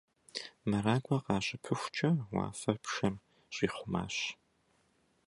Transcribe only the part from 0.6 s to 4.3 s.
МэракӀуэ къащыпыхукӀэ, уафэр пшэм щӀихъумащ.